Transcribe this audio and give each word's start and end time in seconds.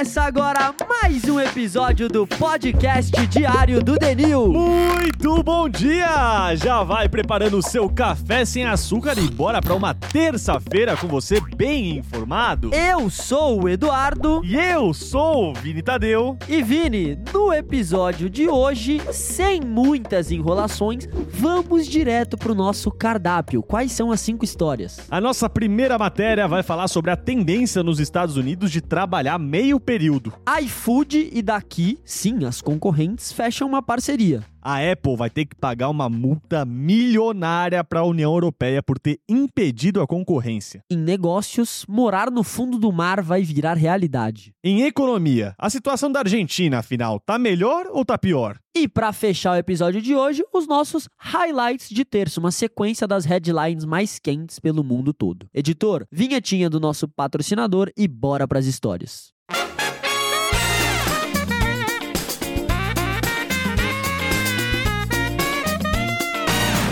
Começa 0.00 0.22
agora 0.22 0.74
mais 0.88 1.24
um 1.24 1.38
episódio 1.38 2.08
do 2.08 2.26
podcast 2.26 3.26
diário 3.26 3.84
do 3.84 3.98
Denil. 3.98 4.50
Muito 4.50 5.42
bom 5.42 5.68
dia! 5.68 6.56
Já 6.56 6.82
vai 6.82 7.06
preparando 7.06 7.58
o 7.58 7.62
seu 7.62 7.86
café 7.86 8.46
sem 8.46 8.64
açúcar 8.64 9.18
e 9.18 9.28
bora 9.28 9.60
para 9.60 9.74
uma 9.74 9.92
terça-feira 9.92 10.96
com 10.96 11.06
você 11.06 11.38
bem 11.54 11.98
informado. 11.98 12.70
Eu 12.72 13.10
sou 13.10 13.64
o 13.64 13.68
Eduardo. 13.68 14.40
E 14.42 14.56
eu 14.56 14.94
sou 14.94 15.50
o 15.50 15.54
Vini 15.54 15.82
Tadeu. 15.82 16.38
E 16.48 16.62
Vini, 16.62 17.18
no 17.30 17.52
episódio 17.52 18.30
de 18.30 18.48
hoje, 18.48 19.02
sem 19.12 19.60
muitas 19.60 20.30
enrolações, 20.30 21.06
vamos 21.28 21.86
direto 21.86 22.38
pro 22.38 22.54
nosso 22.54 22.90
cardápio. 22.90 23.62
Quais 23.62 23.92
são 23.92 24.10
as 24.10 24.22
cinco 24.22 24.46
histórias? 24.46 24.98
A 25.10 25.20
nossa 25.20 25.46
primeira 25.46 25.98
matéria 25.98 26.48
vai 26.48 26.62
falar 26.62 26.88
sobre 26.88 27.10
a 27.10 27.16
tendência 27.16 27.82
nos 27.82 28.00
Estados 28.00 28.38
Unidos 28.38 28.70
de 28.70 28.80
trabalhar 28.80 29.38
meio 29.38 29.78
período. 29.90 30.32
iFood 30.62 31.30
e 31.32 31.42
daqui, 31.42 31.98
sim, 32.04 32.44
as 32.44 32.62
concorrentes 32.62 33.32
fecham 33.32 33.66
uma 33.66 33.82
parceria. 33.82 34.44
A 34.62 34.76
Apple 34.76 35.16
vai 35.16 35.30
ter 35.30 35.46
que 35.46 35.56
pagar 35.56 35.88
uma 35.88 36.08
multa 36.08 36.64
milionária 36.64 37.82
para 37.82 38.00
a 38.00 38.04
União 38.04 38.32
Europeia 38.32 38.82
por 38.82 39.00
ter 39.00 39.18
impedido 39.28 40.00
a 40.00 40.06
concorrência. 40.06 40.84
Em 40.88 40.96
negócios, 40.96 41.84
morar 41.88 42.30
no 42.30 42.44
fundo 42.44 42.78
do 42.78 42.92
mar 42.92 43.20
vai 43.22 43.42
virar 43.42 43.74
realidade. 43.74 44.52
Em 44.62 44.82
economia, 44.82 45.54
a 45.58 45.68
situação 45.68 46.12
da 46.12 46.20
Argentina, 46.20 46.78
afinal, 46.78 47.18
tá 47.18 47.38
melhor 47.38 47.86
ou 47.90 48.04
tá 48.04 48.18
pior? 48.18 48.58
E 48.76 48.86
para 48.86 49.12
fechar 49.12 49.52
o 49.52 49.58
episódio 49.58 50.00
de 50.00 50.14
hoje, 50.14 50.44
os 50.52 50.68
nossos 50.68 51.08
highlights 51.18 51.88
de 51.88 52.04
terço, 52.04 52.38
uma 52.38 52.52
sequência 52.52 53.08
das 53.08 53.24
headlines 53.24 53.84
mais 53.84 54.18
quentes 54.20 54.60
pelo 54.60 54.84
mundo 54.84 55.12
todo. 55.12 55.48
Editor, 55.52 56.06
vinhetinha 56.12 56.70
do 56.70 56.78
nosso 56.78 57.08
patrocinador 57.08 57.90
e 57.96 58.06
bora 58.06 58.46
pras 58.46 58.66
histórias. 58.66 59.32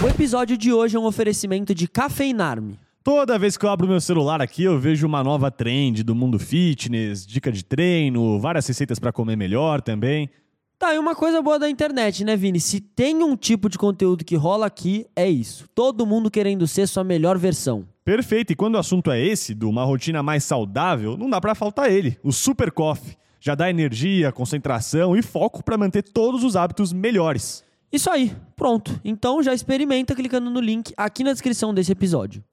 O 0.08 0.10
episódio 0.10 0.56
de 0.56 0.72
hoje 0.72 0.96
é 0.96 0.98
um 0.98 1.04
oferecimento 1.04 1.74
de 1.74 1.86
Cafeinarme. 1.86 2.78
Toda 3.04 3.38
vez 3.38 3.58
que 3.58 3.66
eu 3.66 3.68
abro 3.68 3.86
meu 3.86 4.00
celular 4.00 4.40
aqui, 4.40 4.64
eu 4.64 4.78
vejo 4.78 5.06
uma 5.06 5.22
nova 5.22 5.50
trend 5.50 6.02
do 6.02 6.14
mundo 6.14 6.38
fitness, 6.38 7.26
dica 7.26 7.52
de 7.52 7.62
treino, 7.62 8.40
várias 8.40 8.66
receitas 8.66 8.98
para 8.98 9.12
comer 9.12 9.36
melhor 9.36 9.82
também. 9.82 10.30
Tá, 10.78 10.94
e 10.94 10.98
uma 10.98 11.14
coisa 11.14 11.42
boa 11.42 11.58
da 11.58 11.68
internet, 11.68 12.24
né, 12.24 12.36
Vini? 12.36 12.58
Se 12.58 12.80
tem 12.80 13.22
um 13.22 13.36
tipo 13.36 13.68
de 13.68 13.76
conteúdo 13.76 14.24
que 14.24 14.34
rola 14.34 14.64
aqui, 14.64 15.04
é 15.14 15.28
isso. 15.28 15.68
Todo 15.74 16.06
mundo 16.06 16.30
querendo 16.30 16.66
ser 16.66 16.86
sua 16.86 17.04
melhor 17.04 17.36
versão. 17.36 17.84
Perfeito, 18.02 18.54
e 18.54 18.56
quando 18.56 18.76
o 18.76 18.78
assunto 18.78 19.10
é 19.10 19.22
esse, 19.22 19.54
de 19.54 19.66
uma 19.66 19.84
rotina 19.84 20.22
mais 20.22 20.42
saudável, 20.42 21.18
não 21.18 21.28
dá 21.28 21.38
para 21.38 21.54
faltar 21.54 21.92
ele, 21.92 22.16
o 22.22 22.32
Super 22.32 22.72
Coffee. 22.72 23.14
Já 23.38 23.54
dá 23.54 23.68
energia, 23.68 24.32
concentração 24.32 25.14
e 25.14 25.20
foco 25.20 25.62
para 25.62 25.76
manter 25.76 26.02
todos 26.02 26.42
os 26.42 26.56
hábitos 26.56 26.94
melhores. 26.94 27.67
Isso 27.92 28.10
aí, 28.10 28.36
pronto. 28.54 29.00
Então 29.04 29.42
já 29.42 29.54
experimenta 29.54 30.14
clicando 30.14 30.50
no 30.50 30.60
link 30.60 30.92
aqui 30.96 31.24
na 31.24 31.32
descrição 31.32 31.72
desse 31.72 31.92
episódio. 31.92 32.44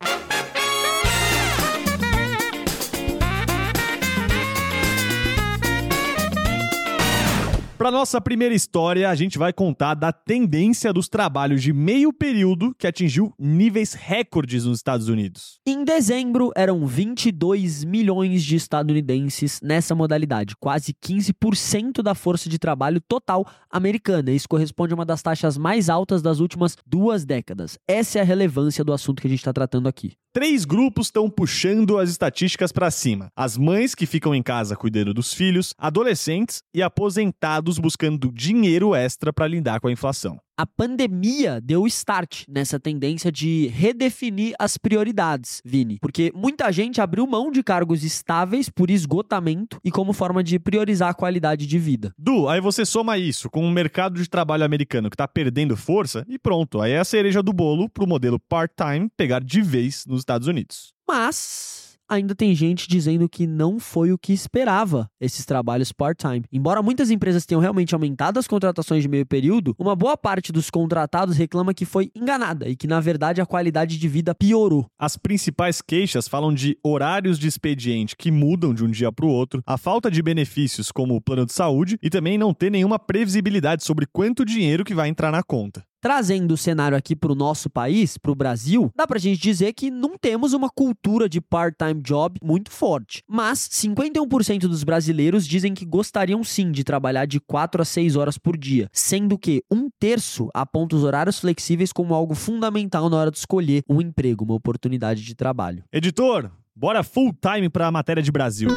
Para 7.85 7.91
nossa 7.91 8.19
primeira 8.19 8.55
história, 8.55 9.07
a 9.07 9.13
gente 9.13 9.37
vai 9.37 9.53
contar 9.53 9.93
da 9.93 10.11
tendência 10.11 10.91
dos 10.91 11.07
trabalhos 11.07 11.61
de 11.61 11.71
meio 11.71 12.11
período 12.11 12.73
que 12.79 12.87
atingiu 12.87 13.31
níveis 13.37 13.93
recordes 13.93 14.65
nos 14.65 14.79
Estados 14.79 15.07
Unidos. 15.07 15.59
Em 15.67 15.83
dezembro, 15.83 16.51
eram 16.55 16.87
22 16.87 17.83
milhões 17.83 18.43
de 18.43 18.55
estadunidenses 18.55 19.59
nessa 19.61 19.93
modalidade, 19.93 20.55
quase 20.59 20.95
15% 20.95 22.01
da 22.01 22.15
força 22.15 22.49
de 22.49 22.57
trabalho 22.57 22.99
total 22.99 23.45
americana. 23.69 24.31
Isso 24.31 24.49
corresponde 24.49 24.93
a 24.93 24.95
uma 24.95 25.05
das 25.05 25.21
taxas 25.21 25.55
mais 25.55 25.87
altas 25.87 26.23
das 26.23 26.39
últimas 26.39 26.75
duas 26.87 27.23
décadas. 27.23 27.77
Essa 27.87 28.17
é 28.17 28.21
a 28.23 28.25
relevância 28.25 28.83
do 28.83 28.93
assunto 28.93 29.21
que 29.21 29.27
a 29.27 29.29
gente 29.29 29.41
está 29.41 29.53
tratando 29.53 29.87
aqui. 29.87 30.13
Três 30.33 30.65
grupos 30.65 31.07
estão 31.07 31.29
puxando 31.29 31.97
as 31.97 32.09
estatísticas 32.09 32.69
para 32.69 32.91
cima: 32.91 33.29
as 33.37 33.57
mães 33.57 33.95
que 33.95 34.05
ficam 34.05 34.35
em 34.35 34.43
casa 34.43 34.75
cuidando 34.75 35.13
dos 35.13 35.33
filhos, 35.33 35.73
adolescentes 35.77 36.61
e 36.73 36.83
aposentados 36.83 37.74
buscando 37.79 38.31
dinheiro 38.31 38.95
extra 38.95 39.31
para 39.31 39.47
lidar 39.47 39.79
com 39.79 39.87
a 39.87 39.91
inflação. 39.91 40.39
A 40.57 40.65
pandemia 40.65 41.59
deu 41.59 41.85
start 41.85 42.45
nessa 42.47 42.79
tendência 42.79 43.29
de 43.29 43.67
redefinir 43.67 44.55
as 44.57 44.77
prioridades, 44.77 45.61
Vini, 45.65 45.97
porque 45.99 46.31
muita 46.33 46.71
gente 46.71 47.01
abriu 47.01 47.27
mão 47.27 47.51
de 47.51 47.61
cargos 47.61 48.05
estáveis 48.05 48.69
por 48.69 48.89
esgotamento 48.89 49.77
e 49.83 49.91
como 49.91 50.13
forma 50.13 50.41
de 50.41 50.57
priorizar 50.57 51.09
a 51.09 51.13
qualidade 51.13 51.67
de 51.67 51.77
vida. 51.77 52.13
Du, 52.17 52.47
aí 52.47 52.61
você 52.61 52.85
soma 52.85 53.17
isso 53.17 53.49
com 53.49 53.67
o 53.67 53.71
mercado 53.71 54.21
de 54.21 54.29
trabalho 54.29 54.63
americano 54.63 55.09
que 55.09 55.15
está 55.15 55.27
perdendo 55.27 55.75
força 55.75 56.25
e 56.29 56.39
pronto, 56.39 56.79
aí 56.79 56.93
é 56.93 56.99
a 56.99 57.05
cereja 57.05 57.43
do 57.43 57.51
bolo 57.51 57.89
para 57.89 58.05
o 58.05 58.07
modelo 58.07 58.39
part-time 58.39 59.09
pegar 59.17 59.43
de 59.43 59.61
vez 59.61 60.05
nos 60.07 60.19
Estados 60.19 60.47
Unidos. 60.47 60.93
Mas 61.05 61.84
ainda 62.09 62.35
tem 62.35 62.53
gente 62.55 62.87
dizendo 62.87 63.27
que 63.27 63.47
não 63.47 63.79
foi 63.79 64.11
o 64.11 64.17
que 64.17 64.33
esperava 64.33 65.09
esses 65.19 65.45
trabalhos 65.45 65.91
part-time. 65.91 66.43
Embora 66.51 66.81
muitas 66.81 67.09
empresas 67.09 67.45
tenham 67.45 67.61
realmente 67.61 67.93
aumentado 67.93 68.39
as 68.39 68.47
contratações 68.47 69.03
de 69.03 69.09
meio 69.09 69.25
período, 69.25 69.75
uma 69.77 69.95
boa 69.95 70.15
parte 70.15 70.51
dos 70.51 70.69
contratados 70.69 71.37
reclama 71.37 71.73
que 71.73 71.85
foi 71.85 72.11
enganada 72.15 72.69
e 72.69 72.75
que, 72.75 72.87
na 72.87 72.99
verdade, 72.99 73.41
a 73.41 73.45
qualidade 73.45 73.97
de 73.97 74.07
vida 74.07 74.35
piorou. 74.35 74.85
As 74.99 75.17
principais 75.17 75.81
queixas 75.81 76.27
falam 76.27 76.53
de 76.53 76.77
horários 76.83 77.39
de 77.39 77.47
expediente 77.47 78.15
que 78.15 78.31
mudam 78.31 78.73
de 78.73 78.83
um 78.83 78.89
dia 78.89 79.11
para 79.11 79.25
o 79.25 79.29
outro, 79.29 79.61
a 79.65 79.77
falta 79.77 80.09
de 80.09 80.21
benefícios 80.21 80.91
como 80.91 81.15
o 81.15 81.21
plano 81.21 81.45
de 81.45 81.53
saúde 81.53 81.97
e 82.01 82.09
também 82.09 82.37
não 82.37 82.53
ter 82.53 82.71
nenhuma 82.71 82.99
previsibilidade 82.99 83.83
sobre 83.83 84.05
quanto 84.05 84.45
dinheiro 84.45 84.83
que 84.83 84.95
vai 84.95 85.09
entrar 85.09 85.31
na 85.31 85.43
conta. 85.43 85.83
Trazendo 86.05 86.53
o 86.53 86.57
cenário 86.57 86.95
aqui 86.95 87.15
para 87.15 87.31
o 87.31 87.35
nosso 87.35 87.67
país, 87.67 88.15
para 88.15 88.31
o 88.31 88.35
Brasil, 88.35 88.91
dá 88.95 89.07
para 89.07 89.17
a 89.17 89.19
gente 89.19 89.41
dizer 89.41 89.73
que 89.73 89.89
não 89.89 90.19
temos 90.19 90.53
uma 90.53 90.69
cultura 90.69 91.27
de 91.27 91.41
part-time 91.41 91.99
job 91.99 92.39
muito 92.43 92.69
forte. 92.69 93.23
Mas 93.27 93.67
51% 93.67 94.67
dos 94.67 94.83
brasileiros 94.83 95.47
dizem 95.47 95.73
que 95.73 95.83
gostariam 95.83 96.43
sim 96.43 96.71
de 96.71 96.83
trabalhar 96.83 97.25
de 97.25 97.39
4 97.39 97.81
a 97.81 97.85
6 97.85 98.17
horas 98.17 98.37
por 98.37 98.55
dia, 98.55 98.87
sendo 98.93 99.35
que 99.35 99.63
um 99.71 99.89
terço 99.99 100.47
aponta 100.53 100.95
os 100.95 101.03
horários 101.03 101.39
flexíveis 101.39 101.91
como 101.91 102.13
algo 102.13 102.35
fundamental 102.35 103.09
na 103.09 103.17
hora 103.17 103.31
de 103.31 103.39
escolher 103.39 103.81
um 103.89 103.99
emprego, 103.99 104.45
uma 104.45 104.53
oportunidade 104.53 105.23
de 105.23 105.33
trabalho. 105.33 105.83
Editor, 105.91 106.51
bora 106.75 107.01
full 107.01 107.33
time 107.33 107.67
para 107.67 107.87
a 107.87 107.91
matéria 107.91 108.21
de 108.21 108.31
Brasil. 108.31 108.69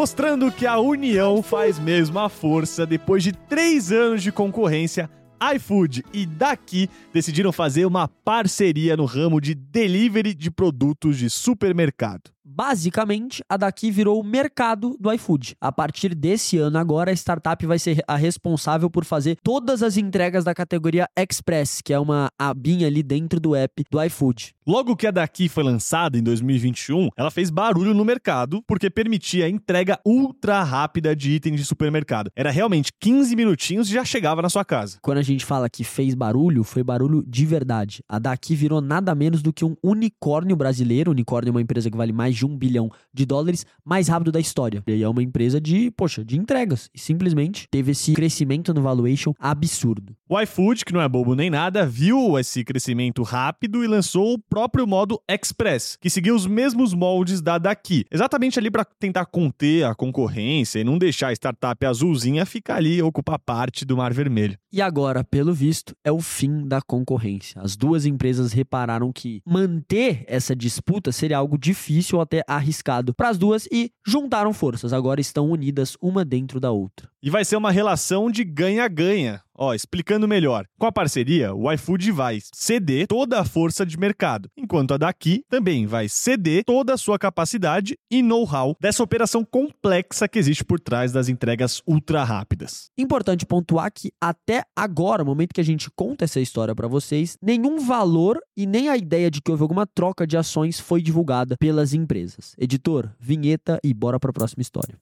Mostrando 0.00 0.50
que 0.50 0.66
a 0.66 0.78
união 0.78 1.42
faz 1.42 1.78
mesmo 1.78 2.18
a 2.18 2.30
força, 2.30 2.86
depois 2.86 3.22
de 3.22 3.32
três 3.32 3.92
anos 3.92 4.22
de 4.22 4.32
concorrência, 4.32 5.10
iFood 5.54 6.02
e 6.10 6.24
Daqui 6.24 6.88
decidiram 7.12 7.52
fazer 7.52 7.84
uma 7.84 8.08
parceria 8.08 8.96
no 8.96 9.04
ramo 9.04 9.38
de 9.42 9.54
delivery 9.54 10.32
de 10.32 10.50
produtos 10.50 11.18
de 11.18 11.28
supermercado. 11.28 12.30
Basicamente, 12.52 13.44
a 13.48 13.56
daqui 13.56 13.92
virou 13.92 14.20
o 14.20 14.24
mercado 14.24 14.96
do 14.98 15.12
iFood. 15.12 15.54
A 15.60 15.70
partir 15.70 16.16
desse 16.16 16.58
ano 16.58 16.78
agora, 16.78 17.12
a 17.12 17.14
startup 17.14 17.64
vai 17.64 17.78
ser 17.78 18.02
a 18.08 18.16
responsável 18.16 18.90
por 18.90 19.04
fazer 19.04 19.38
todas 19.40 19.84
as 19.84 19.96
entregas 19.96 20.42
da 20.42 20.52
categoria 20.52 21.08
Express, 21.16 21.80
que 21.80 21.92
é 21.92 21.98
uma 21.98 22.28
abinha 22.36 22.88
ali 22.88 23.04
dentro 23.04 23.38
do 23.38 23.54
app 23.54 23.84
do 23.88 24.02
iFood. 24.02 24.52
Logo 24.66 24.96
que 24.96 25.06
a 25.06 25.12
daqui 25.12 25.48
foi 25.48 25.62
lançada 25.62 26.18
em 26.18 26.22
2021, 26.22 27.10
ela 27.16 27.30
fez 27.30 27.50
barulho 27.50 27.94
no 27.94 28.04
mercado 28.04 28.62
porque 28.66 28.90
permitia 28.90 29.46
a 29.46 29.48
entrega 29.48 29.98
ultra 30.04 30.62
rápida 30.64 31.14
de 31.14 31.30
itens 31.30 31.60
de 31.60 31.64
supermercado. 31.64 32.30
Era 32.34 32.50
realmente 32.50 32.92
15 33.00 33.34
minutinhos 33.36 33.88
e 33.88 33.92
já 33.92 34.04
chegava 34.04 34.42
na 34.42 34.48
sua 34.48 34.64
casa. 34.64 34.98
Quando 35.02 35.18
a 35.18 35.22
gente 35.22 35.44
fala 35.44 35.70
que 35.70 35.84
fez 35.84 36.14
barulho, 36.14 36.64
foi 36.64 36.82
barulho 36.82 37.24
de 37.26 37.46
verdade. 37.46 38.02
A 38.08 38.18
daqui 38.18 38.56
virou 38.56 38.80
nada 38.80 39.14
menos 39.14 39.40
do 39.40 39.52
que 39.52 39.64
um 39.64 39.76
unicórnio 39.82 40.56
brasileiro. 40.56 41.10
O 41.10 41.14
unicórnio 41.14 41.50
é 41.50 41.52
uma 41.52 41.62
empresa 41.62 41.90
que 41.90 41.96
vale 41.96 42.12
mais 42.12 42.39
de 42.40 42.46
um 42.46 42.56
bilhão 42.56 42.90
de 43.12 43.26
dólares 43.26 43.66
mais 43.84 44.08
rápido 44.08 44.32
da 44.32 44.40
história. 44.40 44.82
E 44.86 45.02
é 45.02 45.08
uma 45.08 45.22
empresa 45.22 45.60
de, 45.60 45.90
poxa, 45.90 46.24
de 46.24 46.38
entregas. 46.38 46.88
E 46.94 46.98
simplesmente 46.98 47.68
teve 47.70 47.92
esse 47.92 48.14
crescimento 48.14 48.72
no 48.72 48.80
valuation 48.80 49.34
absurdo. 49.38 50.16
O 50.28 50.40
iFood, 50.40 50.84
que 50.84 50.92
não 50.92 51.02
é 51.02 51.08
bobo 51.08 51.34
nem 51.34 51.50
nada, 51.50 51.84
viu 51.84 52.38
esse 52.38 52.64
crescimento 52.64 53.22
rápido 53.22 53.84
e 53.84 53.86
lançou 53.86 54.34
o 54.34 54.38
próprio 54.38 54.86
modo 54.86 55.20
Express, 55.28 55.98
que 56.00 56.08
seguiu 56.08 56.34
os 56.34 56.46
mesmos 56.46 56.94
moldes 56.94 57.42
da 57.42 57.58
daqui. 57.58 58.04
Exatamente 58.10 58.58
ali 58.58 58.70
para 58.70 58.84
tentar 58.84 59.26
conter 59.26 59.84
a 59.84 59.94
concorrência 59.94 60.78
e 60.78 60.84
não 60.84 60.96
deixar 60.96 61.28
a 61.28 61.32
startup 61.32 61.84
azulzinha 61.84 62.46
ficar 62.46 62.76
ali 62.76 62.96
e 62.96 63.02
ocupar 63.02 63.38
parte 63.38 63.84
do 63.84 63.96
Mar 63.96 64.14
Vermelho. 64.14 64.56
E 64.72 64.80
agora, 64.80 65.22
pelo 65.24 65.52
visto, 65.52 65.94
é 66.02 66.12
o 66.12 66.20
fim 66.20 66.66
da 66.66 66.80
concorrência. 66.80 67.60
As 67.60 67.76
duas 67.76 68.06
empresas 68.06 68.52
repararam 68.52 69.12
que 69.12 69.42
manter 69.44 70.24
essa 70.26 70.54
disputa 70.54 71.10
seria 71.12 71.38
algo 71.38 71.58
difícil 71.58 72.20
até 72.30 72.44
arriscado 72.46 73.12
para 73.12 73.28
as 73.28 73.36
duas 73.36 73.66
e 73.72 73.90
juntaram 74.06 74.54
forças. 74.54 74.92
Agora 74.92 75.20
estão 75.20 75.50
unidas 75.50 75.96
uma 76.00 76.24
dentro 76.24 76.60
da 76.60 76.70
outra. 76.70 77.10
E 77.20 77.28
vai 77.28 77.44
ser 77.44 77.56
uma 77.56 77.72
relação 77.72 78.30
de 78.30 78.44
ganha-ganha. 78.44 79.42
Ó, 79.62 79.74
explicando 79.74 80.26
melhor. 80.26 80.64
Com 80.78 80.86
a 80.86 80.92
parceria, 80.92 81.54
o 81.54 81.70
iFood 81.70 82.10
vai 82.12 82.38
ceder 82.54 83.06
toda 83.06 83.38
a 83.38 83.44
força 83.44 83.84
de 83.84 83.98
mercado, 83.98 84.48
enquanto 84.56 84.94
a 84.94 84.96
daqui 84.96 85.42
também 85.50 85.84
vai 85.84 86.08
ceder 86.08 86.64
toda 86.64 86.94
a 86.94 86.96
sua 86.96 87.18
capacidade 87.18 87.94
e 88.10 88.22
know-how 88.22 88.74
dessa 88.80 89.02
operação 89.02 89.44
complexa 89.44 90.26
que 90.26 90.38
existe 90.38 90.64
por 90.64 90.80
trás 90.80 91.12
das 91.12 91.28
entregas 91.28 91.82
ultra 91.86 92.24
rápidas. 92.24 92.86
Importante 92.96 93.44
pontuar 93.44 93.92
que 93.92 94.10
até 94.18 94.62
agora, 94.74 95.22
momento 95.26 95.52
que 95.52 95.60
a 95.60 95.64
gente 95.64 95.90
conta 95.94 96.24
essa 96.24 96.40
história 96.40 96.74
para 96.74 96.88
vocês, 96.88 97.36
nenhum 97.42 97.80
valor 97.80 98.40
e 98.56 98.64
nem 98.64 98.88
a 98.88 98.96
ideia 98.96 99.30
de 99.30 99.42
que 99.42 99.50
houve 99.50 99.62
alguma 99.62 99.86
troca 99.86 100.26
de 100.26 100.38
ações 100.38 100.80
foi 100.80 101.02
divulgada 101.02 101.54
pelas 101.60 101.92
empresas. 101.92 102.54
Editor, 102.56 103.10
vinheta 103.20 103.78
e 103.84 103.92
bora 103.92 104.18
para 104.18 104.30
a 104.30 104.32
próxima 104.32 104.62
história. 104.62 104.96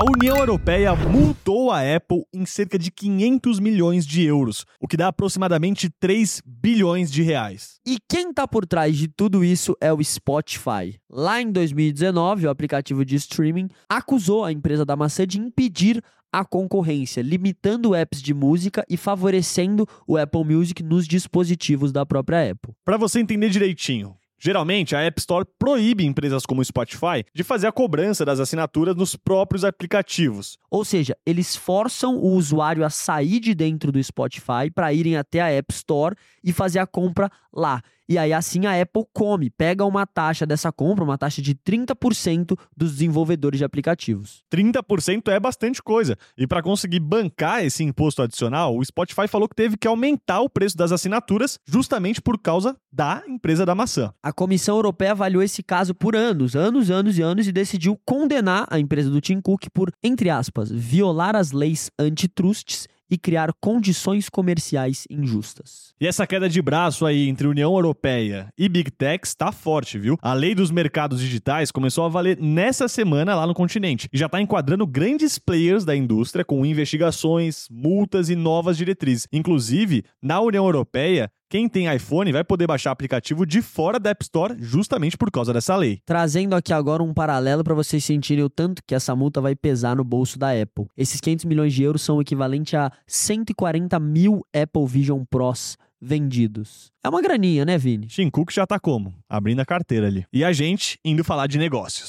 A 0.00 0.10
União 0.10 0.38
Europeia 0.38 0.96
multou 0.96 1.70
a 1.70 1.80
Apple 1.80 2.24
em 2.32 2.46
cerca 2.46 2.78
de 2.78 2.90
500 2.90 3.60
milhões 3.60 4.06
de 4.06 4.24
euros, 4.24 4.64
o 4.80 4.88
que 4.88 4.96
dá 4.96 5.08
aproximadamente 5.08 5.90
3 5.90 6.40
bilhões 6.46 7.12
de 7.12 7.22
reais. 7.22 7.78
E 7.86 7.98
quem 8.08 8.30
está 8.30 8.48
por 8.48 8.64
trás 8.64 8.96
de 8.96 9.08
tudo 9.08 9.44
isso 9.44 9.76
é 9.78 9.92
o 9.92 10.02
Spotify. 10.02 10.98
Lá 11.06 11.42
em 11.42 11.52
2019, 11.52 12.46
o 12.46 12.50
aplicativo 12.50 13.04
de 13.04 13.14
streaming 13.16 13.68
acusou 13.90 14.42
a 14.42 14.50
empresa 14.50 14.86
da 14.86 14.96
maçã 14.96 15.26
de 15.26 15.38
impedir 15.38 16.02
a 16.32 16.46
concorrência, 16.46 17.20
limitando 17.20 17.94
apps 17.94 18.22
de 18.22 18.32
música 18.32 18.82
e 18.88 18.96
favorecendo 18.96 19.86
o 20.06 20.16
Apple 20.16 20.44
Music 20.44 20.82
nos 20.82 21.06
dispositivos 21.06 21.92
da 21.92 22.06
própria 22.06 22.52
Apple. 22.52 22.72
Para 22.86 22.96
você 22.96 23.20
entender 23.20 23.50
direitinho, 23.50 24.16
Geralmente, 24.42 24.96
a 24.96 25.02
App 25.02 25.20
Store 25.20 25.46
proíbe 25.58 26.06
empresas 26.06 26.46
como 26.46 26.62
o 26.62 26.64
Spotify 26.64 27.22
de 27.34 27.44
fazer 27.44 27.66
a 27.66 27.72
cobrança 27.72 28.24
das 28.24 28.40
assinaturas 28.40 28.96
nos 28.96 29.14
próprios 29.14 29.64
aplicativos. 29.66 30.56
Ou 30.70 30.82
seja, 30.82 31.14
eles 31.26 31.54
forçam 31.54 32.16
o 32.16 32.32
usuário 32.32 32.82
a 32.82 32.88
sair 32.88 33.38
de 33.38 33.54
dentro 33.54 33.92
do 33.92 34.02
Spotify 34.02 34.70
para 34.74 34.94
irem 34.94 35.14
até 35.14 35.42
a 35.42 35.50
App 35.50 35.74
Store 35.74 36.16
e 36.42 36.54
fazer 36.54 36.78
a 36.78 36.86
compra 36.86 37.30
lá. 37.52 37.82
E 38.10 38.18
aí 38.18 38.32
assim 38.32 38.66
a 38.66 38.82
Apple 38.82 39.04
come, 39.14 39.50
pega 39.50 39.84
uma 39.84 40.04
taxa 40.04 40.44
dessa 40.44 40.72
compra, 40.72 41.04
uma 41.04 41.16
taxa 41.16 41.40
de 41.40 41.54
30% 41.54 42.58
dos 42.76 42.94
desenvolvedores 42.94 43.58
de 43.58 43.64
aplicativos. 43.64 44.42
30% 44.52 45.28
é 45.28 45.38
bastante 45.38 45.80
coisa. 45.80 46.18
E 46.36 46.44
para 46.44 46.60
conseguir 46.60 46.98
bancar 46.98 47.64
esse 47.64 47.84
imposto 47.84 48.20
adicional, 48.20 48.76
o 48.76 48.84
Spotify 48.84 49.28
falou 49.28 49.48
que 49.48 49.54
teve 49.54 49.76
que 49.76 49.86
aumentar 49.86 50.40
o 50.40 50.50
preço 50.50 50.76
das 50.76 50.90
assinaturas 50.90 51.56
justamente 51.64 52.20
por 52.20 52.36
causa 52.36 52.76
da 52.92 53.22
empresa 53.28 53.64
da 53.64 53.76
maçã. 53.76 54.12
A 54.20 54.32
Comissão 54.32 54.74
Europeia 54.74 55.12
avaliou 55.12 55.40
esse 55.40 55.62
caso 55.62 55.94
por 55.94 56.16
anos, 56.16 56.56
anos, 56.56 56.90
anos 56.90 57.16
e 57.16 57.22
anos 57.22 57.46
e 57.46 57.52
decidiu 57.52 57.96
condenar 58.04 58.66
a 58.68 58.80
empresa 58.80 59.08
do 59.08 59.20
Tim 59.20 59.40
Cook 59.40 59.68
por, 59.72 59.92
entre 60.02 60.30
aspas, 60.30 60.68
violar 60.68 61.36
as 61.36 61.52
leis 61.52 61.92
antitrusts 61.96 62.88
e 63.10 63.18
criar 63.18 63.52
condições 63.60 64.28
comerciais 64.28 65.06
injustas. 65.10 65.92
E 66.00 66.06
essa 66.06 66.26
queda 66.26 66.48
de 66.48 66.62
braço 66.62 67.04
aí 67.04 67.28
entre 67.28 67.46
União 67.46 67.74
Europeia 67.74 68.48
e 68.56 68.68
Big 68.68 68.90
Techs 68.90 69.30
está 69.30 69.50
forte, 69.50 69.98
viu? 69.98 70.16
A 70.22 70.32
lei 70.32 70.54
dos 70.54 70.70
mercados 70.70 71.20
digitais 71.20 71.70
começou 71.70 72.04
a 72.04 72.08
valer 72.08 72.38
nessa 72.40 72.88
semana 72.88 73.34
lá 73.34 73.46
no 73.46 73.54
continente 73.54 74.08
e 74.12 74.18
já 74.18 74.26
está 74.26 74.40
enquadrando 74.40 74.86
grandes 74.86 75.38
players 75.38 75.84
da 75.84 75.96
indústria 75.96 76.44
com 76.44 76.64
investigações, 76.64 77.66
multas 77.70 78.30
e 78.30 78.36
novas 78.36 78.76
diretrizes. 78.76 79.26
Inclusive, 79.32 80.04
na 80.22 80.40
União 80.40 80.64
Europeia, 80.64 81.30
quem 81.50 81.68
tem 81.68 81.92
iPhone 81.92 82.30
vai 82.30 82.44
poder 82.44 82.68
baixar 82.68 82.92
aplicativo 82.92 83.44
de 83.44 83.60
fora 83.60 83.98
da 83.98 84.10
App 84.10 84.22
Store 84.22 84.54
justamente 84.60 85.18
por 85.18 85.32
causa 85.32 85.52
dessa 85.52 85.74
lei. 85.74 86.00
Trazendo 86.06 86.54
aqui 86.54 86.72
agora 86.72 87.02
um 87.02 87.12
paralelo 87.12 87.64
para 87.64 87.74
vocês 87.74 88.04
sentirem 88.04 88.44
o 88.44 88.48
tanto 88.48 88.80
que 88.86 88.94
essa 88.94 89.16
multa 89.16 89.40
vai 89.40 89.56
pesar 89.56 89.96
no 89.96 90.04
bolso 90.04 90.38
da 90.38 90.52
Apple. 90.52 90.86
Esses 90.96 91.20
500 91.20 91.46
milhões 91.46 91.74
de 91.74 91.82
euros 91.82 92.02
são 92.02 92.18
o 92.18 92.22
equivalente 92.22 92.76
a 92.76 92.92
140 93.04 93.98
mil 93.98 94.46
Apple 94.54 94.86
Vision 94.86 95.24
Pros 95.28 95.76
vendidos. 96.00 96.92
É 97.02 97.08
uma 97.08 97.20
graninha, 97.20 97.64
né, 97.64 97.76
Vini? 97.76 98.06
Tim 98.06 98.30
Cook 98.30 98.52
já 98.52 98.64
tá 98.64 98.78
como? 98.78 99.12
Abrindo 99.28 99.58
a 99.58 99.66
carteira 99.66 100.06
ali. 100.06 100.24
E 100.32 100.44
a 100.44 100.52
gente 100.52 101.00
indo 101.04 101.24
falar 101.24 101.48
de 101.48 101.58
negócios. 101.58 102.08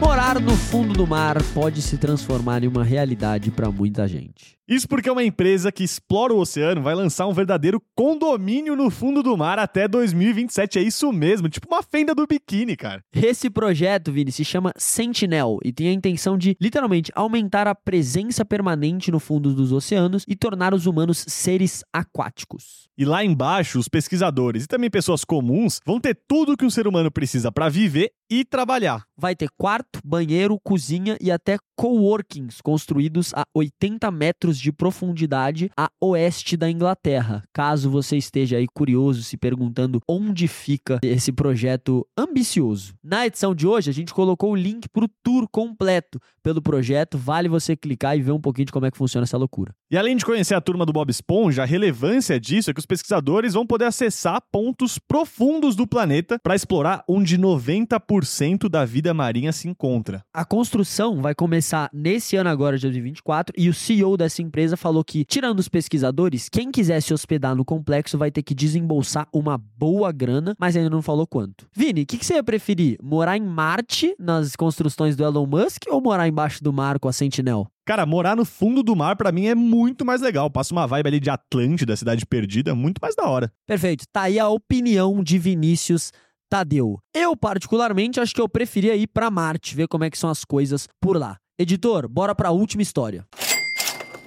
Morar 0.00 0.40
no 0.40 0.56
fundo 0.56 0.94
do 0.94 1.06
mar 1.06 1.40
pode 1.54 1.80
se 1.80 1.96
transformar 1.96 2.64
em 2.64 2.66
uma 2.66 2.82
realidade 2.82 3.52
para 3.52 3.70
muita 3.70 4.08
gente. 4.08 4.57
Isso 4.68 4.86
porque 4.86 5.08
uma 5.08 5.24
empresa 5.24 5.72
que 5.72 5.82
explora 5.82 6.34
o 6.34 6.40
oceano 6.40 6.82
vai 6.82 6.94
lançar 6.94 7.26
um 7.26 7.32
verdadeiro 7.32 7.82
condomínio 7.96 8.76
no 8.76 8.90
fundo 8.90 9.22
do 9.22 9.34
mar 9.34 9.58
até 9.58 9.88
2027. 9.88 10.78
É 10.78 10.82
isso 10.82 11.10
mesmo, 11.10 11.48
tipo 11.48 11.66
uma 11.66 11.82
fenda 11.82 12.14
do 12.14 12.26
biquíni, 12.26 12.76
cara. 12.76 13.02
Esse 13.14 13.48
projeto, 13.48 14.12
Vini, 14.12 14.30
se 14.30 14.44
chama 14.44 14.74
Sentinel 14.76 15.58
e 15.64 15.72
tem 15.72 15.88
a 15.88 15.92
intenção 15.92 16.36
de, 16.36 16.54
literalmente, 16.60 17.10
aumentar 17.14 17.66
a 17.66 17.74
presença 17.74 18.44
permanente 18.44 19.10
no 19.10 19.18
fundo 19.18 19.54
dos 19.54 19.72
oceanos 19.72 20.22
e 20.28 20.36
tornar 20.36 20.74
os 20.74 20.84
humanos 20.84 21.24
seres 21.26 21.82
aquáticos. 21.90 22.88
E 22.98 23.06
lá 23.06 23.24
embaixo, 23.24 23.78
os 23.78 23.88
pesquisadores 23.88 24.64
e 24.64 24.66
também 24.66 24.90
pessoas 24.90 25.24
comuns 25.24 25.80
vão 25.86 25.98
ter 25.98 26.18
tudo 26.28 26.56
que 26.56 26.64
um 26.64 26.70
ser 26.70 26.86
humano 26.86 27.10
precisa 27.10 27.50
para 27.50 27.70
viver 27.70 28.10
e 28.28 28.44
trabalhar. 28.44 29.04
Vai 29.16 29.34
ter 29.34 29.48
quarto, 29.56 30.00
banheiro, 30.04 30.58
cozinha 30.62 31.16
e 31.20 31.30
até 31.30 31.58
coworkings 31.76 32.60
construídos 32.60 33.32
a 33.34 33.46
80 33.54 34.10
metros 34.10 34.57
de 34.60 34.72
profundidade 34.72 35.70
a 35.76 35.90
oeste 36.00 36.56
da 36.56 36.70
Inglaterra. 36.70 37.42
Caso 37.52 37.90
você 37.90 38.16
esteja 38.16 38.56
aí 38.56 38.66
curioso, 38.66 39.22
se 39.22 39.36
perguntando 39.36 40.00
onde 40.08 40.48
fica 40.48 40.98
esse 41.02 41.32
projeto 41.32 42.06
ambicioso. 42.16 42.94
Na 43.02 43.26
edição 43.26 43.54
de 43.54 43.66
hoje, 43.66 43.90
a 43.90 43.92
gente 43.94 44.14
colocou 44.14 44.52
o 44.52 44.56
link 44.56 44.88
para 44.88 45.04
o 45.04 45.10
tour 45.22 45.48
completo 45.50 46.20
pelo 46.42 46.62
projeto. 46.62 47.18
Vale 47.18 47.48
você 47.48 47.76
clicar 47.76 48.16
e 48.16 48.22
ver 48.22 48.32
um 48.32 48.40
pouquinho 48.40 48.66
de 48.66 48.72
como 48.72 48.86
é 48.86 48.90
que 48.90 48.98
funciona 48.98 49.24
essa 49.24 49.36
loucura. 49.36 49.74
E 49.90 49.96
além 49.96 50.16
de 50.16 50.24
conhecer 50.24 50.54
a 50.54 50.60
turma 50.60 50.84
do 50.84 50.92
Bob 50.92 51.10
Esponja, 51.10 51.62
a 51.62 51.66
relevância 51.66 52.38
disso 52.38 52.70
é 52.70 52.74
que 52.74 52.80
os 52.80 52.86
pesquisadores 52.86 53.54
vão 53.54 53.66
poder 53.66 53.86
acessar 53.86 54.42
pontos 54.52 54.98
profundos 54.98 55.76
do 55.76 55.86
planeta 55.86 56.38
para 56.42 56.54
explorar 56.54 57.04
onde 57.08 57.38
90% 57.38 58.68
da 58.68 58.84
vida 58.84 59.12
marinha 59.14 59.52
se 59.52 59.68
encontra. 59.68 60.22
A 60.32 60.44
construção 60.44 61.20
vai 61.20 61.34
começar 61.34 61.90
nesse 61.92 62.36
ano 62.36 62.50
agora 62.50 62.76
de 62.76 62.82
2024 62.82 63.54
e 63.56 63.68
o 63.68 63.74
CEO 63.74 64.16
dessa 64.16 64.42
empresa 64.48 64.76
falou 64.76 65.04
que, 65.04 65.24
tirando 65.24 65.60
os 65.60 65.68
pesquisadores, 65.68 66.48
quem 66.48 66.72
quiser 66.72 67.00
se 67.00 67.14
hospedar 67.14 67.54
no 67.54 67.64
complexo 67.64 68.18
vai 68.18 68.30
ter 68.30 68.42
que 68.42 68.54
desembolsar 68.54 69.28
uma 69.32 69.56
boa 69.56 70.10
grana, 70.10 70.56
mas 70.58 70.76
ainda 70.76 70.90
não 70.90 71.02
falou 71.02 71.26
quanto. 71.26 71.68
Vini, 71.72 72.02
o 72.02 72.06
que, 72.06 72.18
que 72.18 72.26
você 72.26 72.34
ia 72.34 72.42
preferir? 72.42 72.98
Morar 73.00 73.36
em 73.36 73.42
Marte, 73.42 74.14
nas 74.18 74.56
construções 74.56 75.14
do 75.14 75.22
Elon 75.22 75.46
Musk, 75.46 75.82
ou 75.88 76.00
morar 76.00 76.26
embaixo 76.26 76.64
do 76.64 76.72
mar 76.72 76.98
com 76.98 77.08
a 77.08 77.12
Sentinel? 77.12 77.68
Cara, 77.86 78.04
morar 78.04 78.36
no 78.36 78.44
fundo 78.44 78.82
do 78.82 78.96
mar 78.96 79.16
para 79.16 79.32
mim 79.32 79.46
é 79.46 79.54
muito 79.54 80.04
mais 80.04 80.20
legal. 80.20 80.50
Passa 80.50 80.74
uma 80.74 80.86
vibe 80.86 81.06
ali 81.06 81.20
de 81.20 81.30
Atlântida, 81.30 81.96
cidade 81.96 82.26
perdida, 82.26 82.74
muito 82.74 82.98
mais 83.00 83.14
da 83.14 83.26
hora. 83.26 83.52
Perfeito. 83.66 84.04
Tá 84.12 84.22
aí 84.22 84.38
a 84.38 84.48
opinião 84.48 85.22
de 85.22 85.38
Vinícius 85.38 86.12
Tadeu. 86.50 86.98
Eu, 87.14 87.36
particularmente, 87.36 88.20
acho 88.20 88.34
que 88.34 88.40
eu 88.40 88.48
preferia 88.48 88.96
ir 88.96 89.06
para 89.06 89.30
Marte, 89.30 89.74
ver 89.74 89.88
como 89.88 90.04
é 90.04 90.10
que 90.10 90.18
são 90.18 90.30
as 90.30 90.44
coisas 90.44 90.88
por 91.00 91.16
lá. 91.16 91.36
Editor, 91.58 92.08
bora 92.08 92.34
para 92.34 92.50
a 92.50 92.52
última 92.52 92.82
história. 92.82 93.26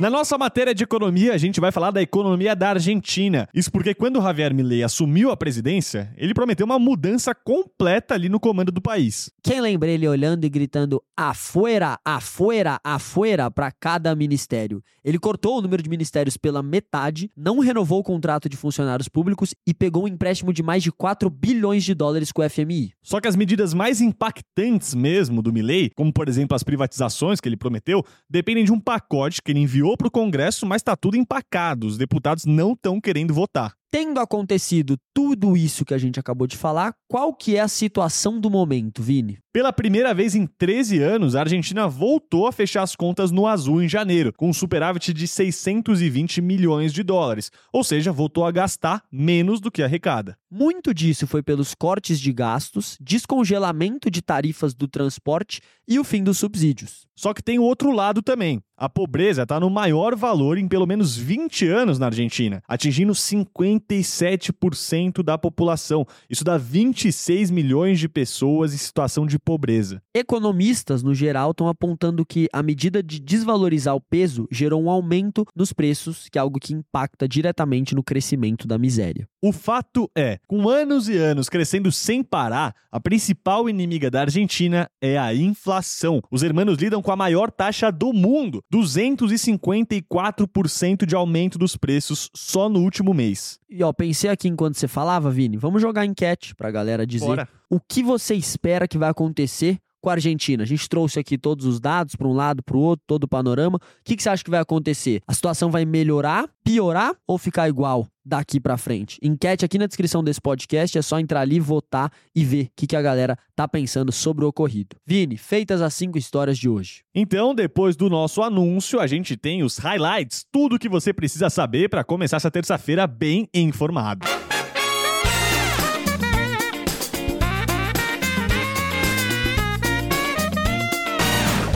Na 0.01 0.09
nossa 0.09 0.35
matéria 0.35 0.73
de 0.73 0.83
economia, 0.83 1.31
a 1.31 1.37
gente 1.37 1.59
vai 1.59 1.71
falar 1.71 1.91
da 1.91 2.01
economia 2.01 2.55
da 2.55 2.71
Argentina. 2.71 3.47
Isso 3.53 3.71
porque 3.71 3.93
quando 3.93 4.17
o 4.17 4.21
Javier 4.23 4.51
Milei 4.51 4.81
assumiu 4.81 5.29
a 5.29 5.37
presidência, 5.37 6.11
ele 6.17 6.33
prometeu 6.33 6.65
uma 6.65 6.79
mudança 6.79 7.35
completa 7.35 8.15
ali 8.15 8.27
no 8.27 8.39
comando 8.39 8.71
do 8.71 8.81
país. 8.81 9.29
Quem 9.43 9.61
lembra 9.61 9.91
ele 9.91 10.07
olhando 10.07 10.43
e 10.43 10.49
gritando 10.49 11.03
afuera, 11.15 11.99
afuera, 12.03 12.79
afuera 12.83 13.51
para 13.51 13.71
cada 13.71 14.15
ministério? 14.15 14.83
Ele 15.03 15.19
cortou 15.19 15.59
o 15.59 15.61
número 15.61 15.83
de 15.83 15.89
ministérios 15.89 16.35
pela 16.35 16.63
metade, 16.63 17.29
não 17.37 17.59
renovou 17.59 17.99
o 17.99 18.03
contrato 18.03 18.49
de 18.49 18.57
funcionários 18.57 19.07
públicos 19.07 19.53
e 19.67 19.73
pegou 19.73 20.05
um 20.05 20.07
empréstimo 20.07 20.51
de 20.51 20.63
mais 20.63 20.81
de 20.81 20.91
4 20.91 21.29
bilhões 21.29 21.83
de 21.83 21.93
dólares 21.93 22.31
com 22.31 22.41
o 22.41 22.49
FMI. 22.49 22.91
Só 23.03 23.21
que 23.21 23.27
as 23.27 23.35
medidas 23.35 23.71
mais 23.71 24.01
impactantes 24.01 24.95
mesmo 24.95 25.43
do 25.43 25.53
Milei, 25.53 25.91
como 25.95 26.11
por 26.11 26.27
exemplo 26.27 26.55
as 26.55 26.63
privatizações 26.63 27.39
que 27.39 27.47
ele 27.47 27.57
prometeu, 27.57 28.03
dependem 28.27 28.65
de 28.65 28.71
um 28.71 28.79
pacote 28.79 29.43
que 29.43 29.51
ele 29.51 29.59
enviou 29.59 29.90
para 29.97 30.07
o 30.07 30.11
Congresso, 30.11 30.65
mas 30.65 30.81
está 30.81 30.95
tudo 30.95 31.17
empacado. 31.17 31.87
Os 31.87 31.97
deputados 31.97 32.45
não 32.45 32.73
estão 32.73 32.99
querendo 32.99 33.33
votar. 33.33 33.73
Tendo 33.93 34.21
acontecido 34.21 34.97
tudo 35.13 35.57
isso 35.57 35.83
que 35.83 35.93
a 35.93 35.97
gente 35.97 36.17
acabou 36.17 36.47
de 36.47 36.55
falar, 36.55 36.93
qual 37.09 37.33
que 37.33 37.57
é 37.57 37.59
a 37.59 37.67
situação 37.67 38.39
do 38.39 38.49
momento, 38.49 39.03
Vini? 39.03 39.37
Pela 39.51 39.73
primeira 39.73 40.13
vez 40.13 40.33
em 40.33 40.47
13 40.47 40.99
anos, 40.99 41.35
a 41.35 41.41
Argentina 41.41 41.89
voltou 41.89 42.47
a 42.47 42.53
fechar 42.53 42.83
as 42.83 42.95
contas 42.95 43.31
no 43.31 43.45
azul 43.45 43.83
em 43.83 43.89
janeiro, 43.89 44.31
com 44.31 44.47
um 44.47 44.53
superávit 44.53 45.13
de 45.13 45.27
620 45.27 46.41
milhões 46.41 46.93
de 46.93 47.03
dólares, 47.03 47.51
ou 47.73 47.83
seja, 47.83 48.13
voltou 48.13 48.45
a 48.45 48.51
gastar 48.51 49.03
menos 49.11 49.59
do 49.59 49.69
que 49.69 49.83
arrecada. 49.83 50.37
Muito 50.49 50.93
disso 50.93 51.27
foi 51.27 51.43
pelos 51.43 51.75
cortes 51.75 52.17
de 52.17 52.31
gastos, 52.31 52.97
descongelamento 53.01 54.09
de 54.09 54.21
tarifas 54.21 54.73
do 54.73 54.87
transporte 54.87 55.59
e 55.91 55.99
o 55.99 56.05
fim 56.05 56.23
dos 56.23 56.37
subsídios. 56.37 57.05
Só 57.13 57.33
que 57.33 57.43
tem 57.43 57.59
outro 57.59 57.91
lado 57.91 58.21
também. 58.21 58.63
A 58.77 58.87
pobreza 58.87 59.43
está 59.43 59.59
no 59.59 59.69
maior 59.69 60.15
valor 60.15 60.57
em 60.57 60.69
pelo 60.69 60.87
menos 60.87 61.17
20 61.17 61.67
anos 61.67 61.99
na 61.99 62.05
Argentina, 62.05 62.63
atingindo 62.65 63.11
57% 63.11 65.21
da 65.21 65.37
população. 65.37 66.07
Isso 66.29 66.45
dá 66.45 66.57
26 66.57 67.51
milhões 67.51 67.99
de 67.99 68.07
pessoas 68.07 68.73
em 68.73 68.77
situação 68.77 69.27
de 69.27 69.37
pobreza. 69.37 70.01
Economistas, 70.15 71.03
no 71.03 71.13
geral, 71.13 71.51
estão 71.51 71.67
apontando 71.67 72.25
que 72.25 72.47
a 72.53 72.63
medida 72.63 73.03
de 73.03 73.19
desvalorizar 73.19 73.93
o 73.93 74.01
peso 74.01 74.47
gerou 74.49 74.81
um 74.81 74.89
aumento 74.89 75.45
nos 75.53 75.73
preços, 75.73 76.29
que 76.29 76.39
é 76.39 76.41
algo 76.41 76.57
que 76.57 76.73
impacta 76.73 77.27
diretamente 77.27 77.93
no 77.93 78.01
crescimento 78.01 78.65
da 78.65 78.77
miséria. 78.77 79.27
O 79.43 79.51
fato 79.51 80.07
é, 80.15 80.37
com 80.47 80.69
anos 80.69 81.09
e 81.09 81.17
anos 81.17 81.49
crescendo 81.49 81.91
sem 81.91 82.21
parar, 82.21 82.75
a 82.91 82.99
principal 82.99 83.67
inimiga 83.67 84.11
da 84.11 84.21
Argentina 84.21 84.87
é 85.01 85.17
a 85.17 85.33
inflação. 85.33 86.21
Os 86.29 86.43
hermanos 86.43 86.77
lidam 86.77 87.01
com 87.01 87.11
a 87.11 87.15
maior 87.15 87.49
taxa 87.49 87.91
do 87.91 88.13
mundo, 88.13 88.63
254% 88.71 91.07
de 91.07 91.15
aumento 91.15 91.57
dos 91.57 91.75
preços 91.75 92.29
só 92.35 92.69
no 92.69 92.81
último 92.81 93.15
mês. 93.15 93.59
E 93.67 93.83
ó, 93.83 93.91
pensei 93.91 94.29
aqui 94.29 94.47
enquanto 94.47 94.77
você 94.77 94.87
falava, 94.87 95.31
Vini, 95.31 95.57
vamos 95.57 95.81
jogar 95.81 96.05
enquete 96.05 96.53
pra 96.53 96.69
galera 96.69 97.03
dizer 97.03 97.25
Bora. 97.25 97.49
o 97.67 97.79
que 97.79 98.03
você 98.03 98.35
espera 98.35 98.87
que 98.87 98.99
vai 98.99 99.09
acontecer 99.09 99.79
com 99.99 100.11
a 100.11 100.13
Argentina. 100.13 100.61
A 100.61 100.67
gente 100.67 100.87
trouxe 100.87 101.19
aqui 101.19 101.35
todos 101.35 101.65
os 101.65 101.79
dados 101.79 102.15
para 102.15 102.27
um 102.27 102.33
lado, 102.33 102.61
para 102.61 102.77
o 102.77 102.79
outro, 102.79 103.03
todo 103.07 103.23
o 103.23 103.27
panorama. 103.27 103.77
O 103.77 103.81
que, 104.03 104.15
que 104.15 104.21
você 104.21 104.29
acha 104.29 104.43
que 104.43 104.51
vai 104.51 104.59
acontecer? 104.59 105.19
A 105.27 105.33
situação 105.33 105.71
vai 105.71 105.83
melhorar, 105.83 106.47
piorar 106.63 107.15
ou 107.25 107.39
ficar 107.39 107.67
igual 107.67 108.05
daqui 108.25 108.59
para 108.59 108.77
frente? 108.77 109.19
Enquete 109.21 109.65
aqui 109.65 109.77
na 109.77 109.87
descrição 109.87 110.23
desse 110.23 110.41
podcast, 110.41 110.97
é 110.97 111.01
só 111.01 111.19
entrar 111.19 111.41
ali, 111.41 111.59
votar 111.59 112.11
e 112.35 112.43
ver 112.43 112.65
o 112.65 112.71
que, 112.75 112.87
que 112.87 112.95
a 112.95 113.01
galera 113.01 113.37
tá 113.55 113.67
pensando 113.67 114.11
sobre 114.11 114.45
o 114.45 114.47
ocorrido. 114.47 114.95
Vini, 115.05 115.37
feitas 115.37 115.81
as 115.81 115.93
cinco 115.93 116.17
histórias 116.17 116.57
de 116.57 116.69
hoje. 116.69 117.03
Então, 117.13 117.53
depois 117.53 117.95
do 117.95 118.09
nosso 118.09 118.41
anúncio, 118.41 118.99
a 118.99 119.07
gente 119.07 119.35
tem 119.37 119.63
os 119.63 119.77
highlights, 119.77 120.45
tudo 120.51 120.79
que 120.79 120.89
você 120.89 121.13
precisa 121.13 121.49
saber 121.49 121.89
para 121.89 122.03
começar 122.03 122.37
essa 122.37 122.51
terça-feira 122.51 123.07
bem 123.07 123.47
informado. 123.53 124.27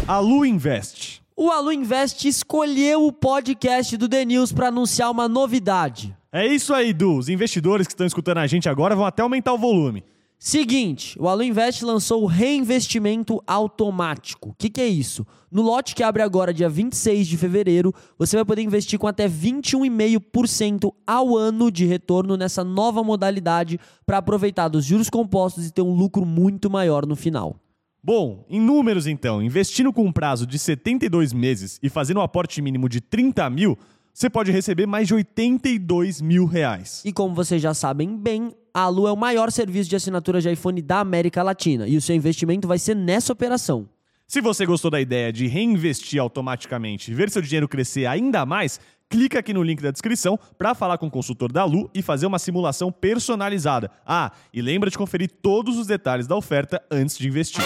A 0.08 0.20
Lu 0.20 0.46
Invest. 0.46 1.05
O 1.38 1.52
Alu 1.52 1.74
Invest 1.74 2.26
escolheu 2.30 3.06
o 3.06 3.12
podcast 3.12 3.98
do 3.98 4.08
The 4.08 4.24
News 4.24 4.54
para 4.54 4.70
anunciar 4.70 5.12
uma 5.12 5.28
novidade. 5.28 6.16
É 6.32 6.48
isso 6.48 6.74
aí, 6.74 6.94
Du. 6.94 7.18
Os 7.18 7.28
investidores 7.28 7.86
que 7.86 7.92
estão 7.92 8.08
escutando 8.08 8.38
a 8.38 8.48
gente 8.48 8.70
agora 8.70 8.96
vão 8.96 9.06
até 9.06 9.22
aumentar 9.22 9.52
o 9.52 9.58
volume. 9.58 10.02
Seguinte, 10.40 11.20
o 11.20 11.28
Alu 11.28 11.44
Invest 11.44 11.84
lançou 11.84 12.24
o 12.24 12.26
reinvestimento 12.26 13.44
automático. 13.46 14.52
O 14.52 14.54
que, 14.58 14.70
que 14.70 14.80
é 14.80 14.88
isso? 14.88 15.28
No 15.52 15.62
lote 15.62 15.94
que 15.94 16.04
abre 16.04 16.24
agora, 16.24 16.54
dia 16.54 16.70
26 16.70 17.28
de 17.28 17.36
fevereiro, 17.36 17.94
você 18.18 18.38
vai 18.38 18.46
poder 18.46 18.62
investir 18.62 18.98
com 18.98 19.06
até 19.06 19.28
21,5% 19.28 20.94
ao 21.06 21.36
ano 21.36 21.70
de 21.70 21.86
retorno 21.86 22.38
nessa 22.38 22.64
nova 22.64 23.04
modalidade 23.04 23.78
para 24.06 24.20
aproveitar 24.20 24.70
dos 24.70 24.86
juros 24.86 25.10
compostos 25.10 25.68
e 25.68 25.74
ter 25.74 25.82
um 25.82 25.94
lucro 25.94 26.26
muito 26.26 26.70
maior 26.70 27.06
no 27.06 27.18
final. 27.18 27.60
Bom, 28.06 28.46
em 28.48 28.62
números 28.62 29.08
então, 29.08 29.42
investindo 29.42 29.92
com 29.92 30.06
um 30.06 30.12
prazo 30.12 30.46
de 30.46 30.60
72 30.60 31.34
meses 31.34 31.80
e 31.82 31.90
fazendo 31.90 32.20
um 32.20 32.22
aporte 32.22 32.62
mínimo 32.62 32.88
de 32.88 33.02
30 33.02 33.50
mil, 33.50 33.76
você 34.14 34.30
pode 34.30 34.52
receber 34.52 34.86
mais 34.86 35.08
de 35.08 35.16
82 35.16 36.22
mil 36.22 36.46
reais. 36.46 37.02
E 37.04 37.12
como 37.12 37.34
vocês 37.34 37.60
já 37.60 37.74
sabem 37.74 38.16
bem, 38.16 38.52
a 38.72 38.82
Alu 38.82 39.08
é 39.08 39.12
o 39.12 39.18
maior 39.18 39.52
serviço 39.52 39.90
de 39.90 39.96
assinatura 39.96 40.40
de 40.40 40.52
iPhone 40.52 40.84
da 40.84 41.00
América 41.00 41.42
Latina 41.42 41.88
e 41.88 41.98
o 41.98 42.02
seu 42.02 42.16
investimento 42.16 42.68
vai 42.68 42.78
ser 42.78 42.96
nessa 42.96 43.34
operação. 43.34 43.90
Se 44.28 44.40
você 44.40 44.68
gostou 44.68 44.92
da 44.92 45.02
ideia 45.02 45.34
de 45.34 45.48
reinvestir 45.48 46.22
automaticamente 46.22 47.10
e 47.10 47.16
ver 47.16 47.32
seu 47.32 47.42
dinheiro 47.42 47.68
crescer 47.68 48.06
ainda 48.06 48.46
mais, 48.46 48.80
clica 49.10 49.40
aqui 49.40 49.52
no 49.52 49.64
link 49.64 49.82
da 49.82 49.90
descrição 49.90 50.38
para 50.60 50.76
falar 50.76 51.00
com 51.00 51.08
o 51.08 51.12
consultor 51.12 51.52
da 51.52 51.66
Lu 51.66 51.90
e 51.92 52.04
fazer 52.04 52.28
uma 52.28 52.38
simulação 52.38 52.92
personalizada. 52.92 53.90
Ah, 54.06 54.32
e 54.54 54.62
lembra 54.62 54.92
de 54.92 54.98
conferir 54.98 55.32
todos 55.42 55.80
os 55.80 55.88
detalhes 55.88 56.28
da 56.28 56.36
oferta 56.36 56.80
antes 56.92 57.18
de 57.18 57.28
investir. 57.28 57.64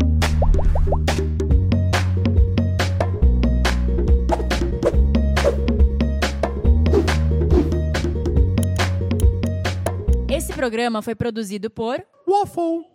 Programa 10.62 11.01
foi 11.01 11.15
produzido 11.15 11.72
por 11.72 12.06
Waffle. 12.27 12.86